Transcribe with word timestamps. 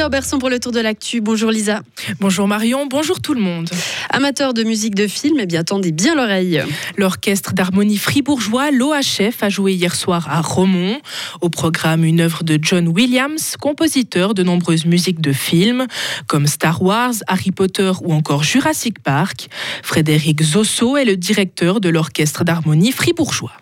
Lisa 0.00 0.06
Auberson 0.06 0.38
pour 0.38 0.48
le 0.48 0.58
tour 0.58 0.72
de 0.72 0.80
l'actu. 0.80 1.20
Bonjour 1.20 1.50
Lisa. 1.50 1.82
Bonjour 2.20 2.48
Marion, 2.48 2.86
bonjour 2.86 3.20
tout 3.20 3.34
le 3.34 3.40
monde. 3.42 3.68
Amateur 4.08 4.54
de 4.54 4.62
musique 4.62 4.94
de 4.94 5.06
film, 5.06 5.36
eh 5.40 5.44
bien 5.44 5.62
tendez 5.62 5.92
bien 5.92 6.14
l'oreille. 6.14 6.62
L'orchestre 6.96 7.52
d'harmonie 7.52 7.98
fribourgeois, 7.98 8.70
l'OHF, 8.70 9.42
a 9.42 9.50
joué 9.50 9.74
hier 9.74 9.94
soir 9.94 10.26
à 10.30 10.40
Romont. 10.40 10.98
Au 11.42 11.50
programme, 11.50 12.04
une 12.04 12.22
œuvre 12.22 12.44
de 12.44 12.58
John 12.62 12.88
Williams, 12.88 13.56
compositeur 13.60 14.32
de 14.32 14.42
nombreuses 14.42 14.86
musiques 14.86 15.20
de 15.20 15.34
films, 15.34 15.86
comme 16.26 16.46
Star 16.46 16.80
Wars, 16.80 17.16
Harry 17.26 17.50
Potter 17.50 17.92
ou 18.00 18.14
encore 18.14 18.42
Jurassic 18.42 19.00
Park. 19.00 19.48
Frédéric 19.82 20.42
Zosso 20.42 20.96
est 20.96 21.04
le 21.04 21.18
directeur 21.18 21.78
de 21.78 21.90
l'orchestre 21.90 22.42
d'harmonie 22.42 22.92
fribourgeois. 22.92 23.52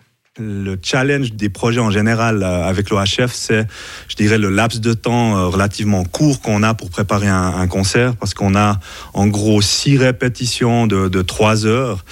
Le 0.41 0.79
challenge 0.81 1.33
des 1.33 1.49
projets 1.49 1.81
en 1.81 1.91
général 1.91 2.43
euh, 2.43 2.63
avec 2.63 2.89
l'OHF, 2.89 3.33
c'est, 3.33 3.67
je 4.07 4.15
dirais, 4.15 4.37
le 4.37 4.49
laps 4.49 4.79
de 4.79 4.93
temps 4.93 5.37
euh, 5.37 5.47
relativement 5.47 6.05
court 6.05 6.39
qu'on 6.39 6.63
a 6.63 6.73
pour 6.73 6.89
préparer 6.89 7.27
un, 7.27 7.67
concert, 7.67 8.15
parce 8.15 8.33
qu'on 8.33 8.55
a 8.55 8.79
en 9.13 9.27
gros 9.27 9.61
six 9.61 9.97
répétitions 9.97 10.87
de, 10.87 11.21
trois 11.21 11.65
heures, 11.65 12.05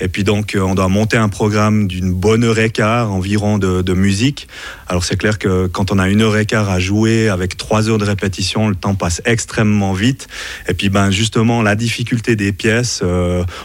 et 0.00 0.08
puis 0.08 0.24
donc 0.24 0.54
euh, 0.54 0.60
on 0.60 0.74
doit 0.74 0.88
monter 0.88 1.18
un 1.18 1.28
programme 1.28 1.86
d'une 1.86 2.12
bonne 2.12 2.42
heure 2.42 2.58
et 2.58 2.70
quart 2.70 3.12
environ 3.12 3.58
de, 3.58 3.94
musique. 3.94 4.48
Alors 4.88 5.04
c'est 5.04 5.16
clair 5.16 5.38
que 5.38 5.66
quand 5.66 5.92
on 5.92 5.98
a 5.98 6.08
une 6.08 6.22
heure 6.22 6.36
et 6.36 6.46
quart 6.46 6.70
à 6.70 6.80
jouer 6.80 7.28
avec 7.28 7.56
trois 7.56 7.88
heures 7.88 7.98
de 7.98 8.04
répétition, 8.04 8.68
le 8.68 8.74
temps 8.74 8.94
passe 8.94 9.20
extrêmement 9.24 9.92
vite. 9.92 10.26
Et 10.68 10.74
puis 10.74 10.88
ben 10.88 11.10
justement 11.10 11.62
la 11.62 11.76
difficulté 11.76 12.34
des 12.34 12.52
pièces, 12.52 13.02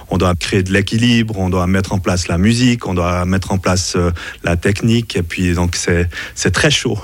on 0.10 0.18
doit 0.18 0.36
créer 0.36 0.62
de 0.62 0.72
l'équilibre, 0.72 1.40
on 1.40 1.50
doit 1.50 1.68
mettre 1.68 1.94
en 1.94 2.00
place 2.00 2.28
la 2.28 2.38
musique, 2.38 2.86
on 2.86 2.94
doit 2.94 3.26
mettre 3.26 3.52
en 3.52 3.58
place 3.58 3.98
la 4.44 4.56
technique. 4.56 5.16
Et 5.16 5.24
puis, 5.24 5.54
donc, 5.54 5.76
c'est 5.76 6.52
très 6.52 6.72
chaud. 6.72 6.98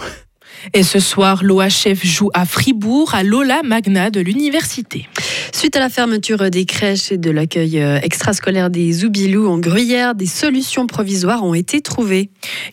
Et 0.73 0.83
ce 0.83 0.99
soir, 0.99 1.43
l'OHF 1.43 2.03
joue 2.03 2.31
à 2.33 2.45
Fribourg, 2.45 3.13
à 3.13 3.23
Lola 3.23 3.61
Magna 3.63 4.09
de 4.09 4.19
l'université. 4.19 5.07
Suite 5.53 5.75
à 5.75 5.79
la 5.79 5.89
fermeture 5.89 6.49
des 6.49 6.65
crèches 6.65 7.11
et 7.11 7.17
de 7.17 7.29
l'accueil 7.29 7.79
euh, 7.79 7.99
extrascolaire 8.01 8.69
des 8.69 8.91
Zoubilous 8.91 9.47
en 9.47 9.59
Gruyère, 9.59 10.15
des 10.15 10.25
solutions 10.25 10.87
provisoires 10.87 11.43
ont 11.43 11.53
été 11.53 11.81
trouvées. 11.81 12.29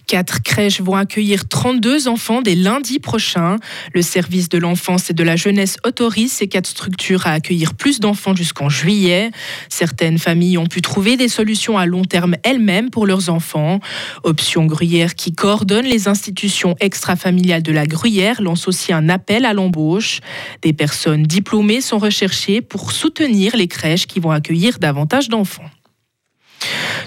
Quatre 0.06 0.42
crèches 0.42 0.80
vont 0.80 0.96
accueillir 0.96 1.48
32 1.48 2.08
enfants 2.08 2.42
dès 2.42 2.54
lundi 2.54 2.98
prochain. 2.98 3.56
Le 3.94 4.02
service 4.02 4.48
de 4.48 4.58
l'enfance 4.58 5.10
et 5.10 5.14
de 5.14 5.22
la 5.22 5.36
jeunesse 5.36 5.76
autorise 5.84 6.32
ces 6.32 6.48
quatre 6.48 6.66
structures 6.66 7.26
à 7.26 7.32
accueillir 7.32 7.74
plus 7.74 8.00
d'enfants 8.00 8.34
jusqu'en 8.34 8.68
juillet. 8.68 9.30
Certaines 9.68 10.18
familles 10.18 10.58
ont 10.58 10.66
pu 10.66 10.80
trouver 10.82 11.16
des 11.16 11.28
solutions 11.28 11.78
à 11.78 11.86
long 11.86 12.04
terme 12.04 12.36
elles-mêmes 12.42 12.90
pour 12.90 13.06
leurs 13.06 13.28
enfants. 13.28 13.80
Option 14.22 14.64
Gruyère 14.66 15.14
qui 15.14 15.32
coordonne 15.32 15.86
les 15.86 16.08
institutions 16.08 16.74
extrafamiliales 16.80 17.62
de 17.62 17.72
la 17.72 17.86
Gruyère 17.86 18.40
lance 18.40 18.66
aussi 18.68 18.92
un 18.92 19.08
appel 19.08 19.44
à 19.44 19.52
l'embauche. 19.52 20.20
Des 20.62 20.72
personnes 20.72 21.24
diplômées 21.24 21.80
sont 21.80 21.98
recherchées 21.98 22.61
pour 22.62 22.92
soutenir 22.92 23.56
les 23.56 23.68
crèches 23.68 24.06
qui 24.06 24.20
vont 24.20 24.30
accueillir 24.30 24.78
davantage 24.78 25.28
d'enfants. 25.28 25.70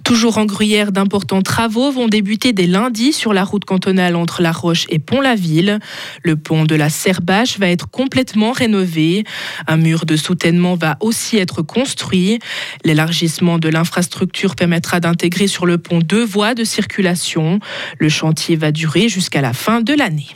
Toujours 0.03 0.37
en 0.37 0.45
Gruyère, 0.45 0.91
d'importants 0.91 1.41
travaux 1.41 1.91
vont 1.91 2.07
débuter 2.07 2.53
dès 2.53 2.67
lundi 2.67 3.11
sur 3.11 3.33
la 3.33 3.43
route 3.43 3.65
cantonale 3.65 4.15
entre 4.15 4.43
La 4.43 4.51
Roche 4.51 4.85
et 4.89 4.99
Pont-la-Ville. 4.99 5.79
Le 6.21 6.35
pont 6.35 6.65
de 6.65 6.75
la 6.75 6.89
Serbache 6.89 7.57
va 7.57 7.69
être 7.69 7.89
complètement 7.89 8.51
rénové. 8.51 9.23
Un 9.67 9.77
mur 9.77 10.05
de 10.05 10.15
soutènement 10.15 10.75
va 10.75 10.97
aussi 10.99 11.37
être 11.37 11.63
construit. 11.63 12.39
L'élargissement 12.83 13.57
de 13.57 13.69
l'infrastructure 13.69 14.55
permettra 14.55 14.99
d'intégrer 14.99 15.47
sur 15.47 15.65
le 15.65 15.79
pont 15.79 15.99
deux 15.99 16.23
voies 16.23 16.53
de 16.53 16.63
circulation. 16.63 17.59
Le 17.97 18.09
chantier 18.09 18.55
va 18.55 18.71
durer 18.71 19.09
jusqu'à 19.09 19.41
la 19.41 19.53
fin 19.53 19.81
de 19.81 19.93
l'année. 19.93 20.27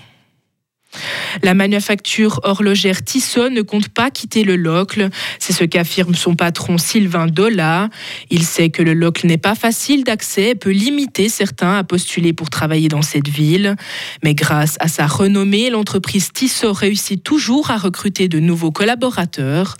La 1.43 1.53
manufacture 1.53 2.39
horlogère 2.43 3.03
Tissot 3.03 3.49
ne 3.49 3.61
compte 3.61 3.89
pas 3.89 4.11
quitter 4.11 4.43
le 4.43 4.55
Locle. 4.55 5.09
C'est 5.39 5.53
ce 5.53 5.63
qu'affirme 5.63 6.15
son 6.15 6.35
patron 6.35 6.77
Sylvain 6.77 7.27
Dolla. 7.27 7.89
Il 8.29 8.43
sait 8.43 8.69
que 8.69 8.81
le 8.81 8.93
Locle 8.93 9.27
n'est 9.27 9.37
pas 9.37 9.55
facile 9.55 10.03
d'accès 10.03 10.49
et 10.49 10.55
peut 10.55 10.71
limiter 10.71 11.29
certains 11.29 11.77
à 11.77 11.83
postuler 11.83 12.33
pour 12.33 12.49
travailler 12.49 12.87
dans 12.87 13.01
cette 13.01 13.27
ville. 13.27 13.75
Mais 14.23 14.35
grâce 14.35 14.77
à 14.79 14.87
sa 14.87 15.07
renommée, 15.07 15.69
l'entreprise 15.69 16.31
Tissot 16.33 16.73
réussit 16.73 17.23
toujours 17.23 17.71
à 17.71 17.77
recruter 17.77 18.27
de 18.27 18.39
nouveaux 18.39 18.71
collaborateurs. 18.71 19.75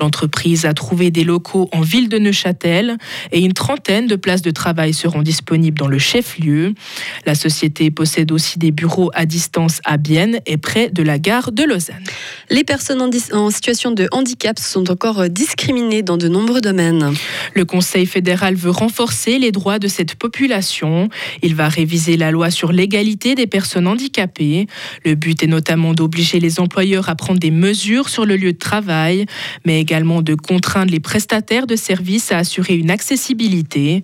L'entreprise 0.00 0.64
a 0.66 0.74
trouvé 0.74 1.10
des 1.10 1.24
locaux 1.24 1.68
en 1.72 1.80
ville 1.80 2.08
de 2.08 2.18
Neuchâtel 2.18 2.98
et 3.32 3.40
une 3.40 3.52
trentaine 3.52 4.06
de 4.06 4.16
places 4.16 4.42
de 4.42 4.50
travail 4.50 4.94
seront 4.94 5.22
disponibles 5.22 5.78
dans 5.78 5.88
le 5.88 5.98
chef-lieu. 5.98 6.74
La 7.26 7.34
société 7.34 7.90
possède 7.90 8.32
aussi 8.32 8.58
des 8.58 8.70
bureaux 8.70 9.10
à 9.14 9.26
distance 9.26 9.80
à 9.84 9.96
Bienne 9.96 10.40
et 10.46 10.56
près 10.56 10.90
de 10.94 11.02
la 11.02 11.18
gare 11.18 11.52
de 11.52 11.64
Lausanne. 11.64 12.02
Les 12.50 12.64
personnes 12.64 13.02
en, 13.32 13.50
situation 13.50 13.90
de 13.90 14.08
handicap 14.12 14.58
sont 14.58 14.90
encore 14.90 15.28
discriminées 15.28 16.02
dans 16.02 16.16
de 16.16 16.28
nombreux 16.28 16.60
domaines. 16.60 17.12
Le 17.54 17.64
Conseil 17.64 18.06
fédéral 18.06 18.54
veut 18.56 18.70
renforcer 18.70 19.38
les 19.38 19.52
droits 19.52 19.78
de 19.78 19.88
cette 19.88 20.16
population. 20.16 21.08
Il 21.42 21.54
va 21.54 21.68
réviser 21.68 22.16
la 22.16 22.30
loi 22.30 22.50
sur 22.50 22.72
l'égalité 22.72 23.34
des 23.34 23.46
personnes 23.46 23.86
handicapées. 23.86 24.66
Le 25.04 25.14
but 25.14 25.42
est 25.42 25.48
notamment 25.48 25.94
d'obliger 25.94 26.40
les 26.40 26.58
employeurs 26.58 27.08
à 27.08 27.14
prendre 27.14 27.38
des 27.38 27.52
mesures 27.52 28.08
sur 28.08 28.26
le 28.26 28.36
lieu 28.36 28.52
de 28.52 28.58
travail, 28.58 29.26
mais 29.64 29.80
également 29.80 30.20
de 30.20 30.34
contraindre 30.34 30.90
les 30.90 31.00
prestataires 31.00 31.66
de 31.66 31.76
services 31.76 32.32
à 32.32 32.38
assurer 32.38 32.74
une 32.74 32.90
accessibilité. 32.90 34.02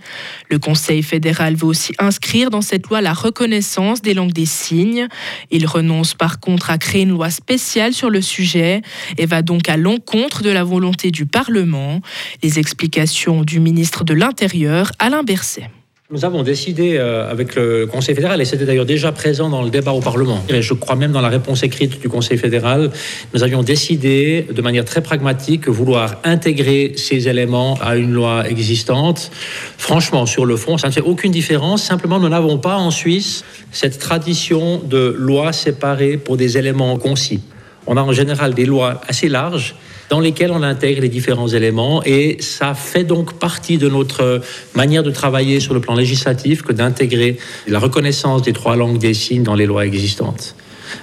Le 0.49 0.59
Conseil 0.59 1.03
fédéral 1.03 1.57
veut 1.57 1.67
aussi 1.67 1.93
inscrire 1.99 2.51
dans 2.51 2.63
cette 2.63 2.87
loi 2.87 3.01
la 3.01 3.13
reconnaissance 3.13 4.03
des 4.03 4.15
langues 4.15 4.33
des 4.33 4.47
signes. 4.47 5.09
Il 5.51 5.67
renonce 5.67 6.15
par 6.15 6.39
contre 6.39 6.71
à 6.71 6.79
créer 6.79 7.03
une 7.03 7.11
loi 7.11 7.31
spéciale 7.31 7.93
sur 7.93 8.11
le 8.11 8.23
sujet 8.23 8.83
et 9.19 9.27
va 9.27 9.43
donc 9.43 9.69
à 9.69 9.77
l'encontre 9.77 10.43
de 10.43 10.51
la 10.51 10.63
volonté 10.63 11.11
du 11.11 11.27
Parlement. 11.27 12.01
Les 12.43 12.59
explications 12.59 13.40
du 13.45 13.61
ministre 13.61 14.05
de 14.05 14.15
l'Intérieur, 14.15 14.93
Alain 14.99 15.23
Berset. 15.23 15.71
Nous 16.13 16.25
avons 16.25 16.43
décidé 16.43 16.97
euh, 16.97 17.31
avec 17.31 17.55
le 17.55 17.87
Conseil 17.87 18.17
fédéral, 18.17 18.41
et 18.41 18.45
c'était 18.45 18.65
d'ailleurs 18.65 18.85
déjà 18.85 19.13
présent 19.13 19.49
dans 19.49 19.63
le 19.63 19.71
débat 19.71 19.93
au 19.93 20.01
Parlement, 20.01 20.43
et 20.49 20.61
je 20.61 20.75
crois 20.75 20.97
même 20.97 21.13
dans 21.13 21.21
la 21.21 21.29
réponse 21.29 21.63
écrite 21.63 22.01
du 22.01 22.09
Conseil 22.09 22.37
fédéral, 22.37 22.91
nous 23.33 23.45
avions 23.45 23.63
décidé 23.63 24.45
de 24.53 24.61
manière 24.61 24.85
très 24.85 25.03
pragmatique 25.03 25.69
vouloir 25.69 26.17
intégrer 26.25 26.95
ces 26.97 27.29
éléments 27.29 27.79
à 27.81 27.95
une 27.95 28.11
loi 28.11 28.49
existante. 28.49 29.31
Franchement, 29.79 30.27
sur 30.27 30.47
le 30.47 30.57
fond, 30.57 30.79
ça 30.79 30.89
ne 30.89 30.93
fait 30.93 31.01
aucune 31.01 31.31
différence, 31.31 31.85
simplement 31.85 32.19
nous 32.19 32.29
n'avons 32.29 32.59
pas 32.59 32.77
en 32.77 32.91
Suisse 32.91 33.45
cette 33.71 34.01
tradition 34.01 34.79
de 34.85 35.15
loi 35.17 35.53
séparée 35.53 36.17
pour 36.17 36.37
des 36.37 36.59
éléments 36.59 36.97
concis. 36.97 37.41
On 37.87 37.97
a 37.97 38.03
en 38.03 38.13
général 38.13 38.55
des 38.55 38.67
lois 38.67 39.01
assez 39.09 39.29
larges 39.29 39.75
dans 40.11 40.21
lesquelles 40.21 40.51
on 40.51 40.63
intègre 40.63 41.03
les 41.03 41.09
différents 41.09 41.49
éléments 41.49 42.03
et 42.05 42.37
ça 42.41 42.75
fait 42.75 43.05
donc 43.05 43.35
partie 43.35 43.79
de 43.79 43.89
notre 43.89 44.43
manière 44.75 45.03
de 45.03 45.11
travailler 45.11 45.61
sur 45.61 45.73
le 45.73 45.81
plan 45.81 45.95
législatif 45.95 46.63
que 46.63 46.73
d'intégrer 46.73 47.39
la 47.69 47.79
reconnaissance 47.79 48.43
des 48.43 48.53
trois 48.53 48.77
langues 48.77 48.99
des 48.99 49.15
signes 49.15 49.45
dans 49.45 49.55
les 49.55 49.67
lois 49.67 49.87
existantes. 49.87 50.57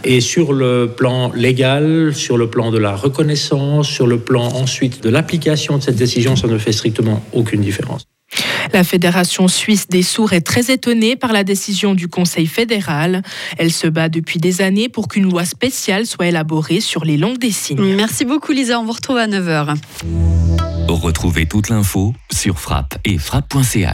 Et 0.03 0.19
sur 0.19 0.51
le 0.51 0.93
plan 0.95 1.31
légal, 1.33 2.13
sur 2.13 2.37
le 2.37 2.49
plan 2.49 2.71
de 2.71 2.77
la 2.77 2.95
reconnaissance, 2.95 3.87
sur 3.87 4.05
le 4.05 4.19
plan 4.19 4.43
ensuite 4.43 5.01
de 5.01 5.09
l'application 5.09 5.77
de 5.77 5.83
cette 5.83 5.95
décision, 5.95 6.35
ça 6.35 6.47
ne 6.47 6.57
fait 6.57 6.73
strictement 6.73 7.23
aucune 7.31 7.61
différence. 7.61 8.05
La 8.73 8.83
Fédération 8.83 9.47
suisse 9.47 9.87
des 9.87 10.03
sourds 10.03 10.33
est 10.33 10.41
très 10.41 10.71
étonnée 10.71 11.15
par 11.15 11.33
la 11.33 11.43
décision 11.43 11.93
du 11.93 12.07
Conseil 12.07 12.47
fédéral. 12.47 13.21
Elle 13.57 13.71
se 13.71 13.87
bat 13.87 14.09
depuis 14.09 14.39
des 14.39 14.61
années 14.61 14.89
pour 14.89 15.07
qu'une 15.07 15.29
loi 15.29 15.45
spéciale 15.45 16.05
soit 16.05 16.27
élaborée 16.27 16.81
sur 16.81 17.05
les 17.05 17.17
langues 17.17 17.37
des 17.39 17.51
signes. 17.51 17.95
Merci 17.95 18.25
beaucoup 18.25 18.51
Lisa, 18.51 18.79
on 18.79 18.85
vous 18.85 18.91
retrouve 18.93 19.17
à 19.17 19.27
9h. 19.27 19.75
Retrouvez 20.87 21.45
toute 21.45 21.69
l'info 21.69 22.13
sur 22.31 22.59
frappe 22.59 22.97
et 23.03 23.17
frappe.ch. 23.17 23.85